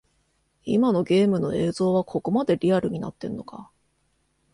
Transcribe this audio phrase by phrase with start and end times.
[0.65, 3.69] 今のゲームの映像はここまでリアルになってんのか